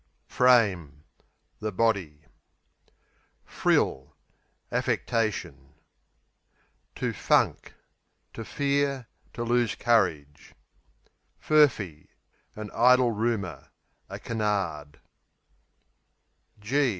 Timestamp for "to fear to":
8.41-9.43